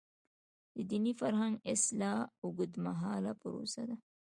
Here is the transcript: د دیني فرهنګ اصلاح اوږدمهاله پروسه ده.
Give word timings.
د 0.75 0.77
دیني 0.89 1.13
فرهنګ 1.19 1.55
اصلاح 1.73 2.19
اوږدمهاله 2.43 3.31
پروسه 3.41 3.81
ده. 3.89 3.95